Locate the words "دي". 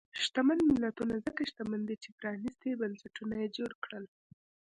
1.89-1.95